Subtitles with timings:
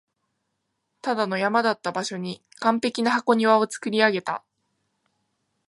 [1.03, 4.43] ただの山だった場所に完璧な箱庭を造り上げた